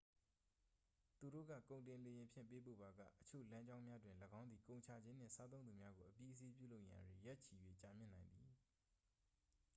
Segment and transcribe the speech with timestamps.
[1.17, 8.51] သူတို့က ကုန်တင်လေယာဉ်ဖြင့် ပေးပို့ပါက အချို့လမ်းကြောင်းများတွင် ၎င်းသည် ကုန်ချခြင်းနှင့် စားသုံးသူများကို အပြီးအစီးပြုလုပ်ရန် ရက်ချီ၍ ကြာမြင့်နိုင်သည်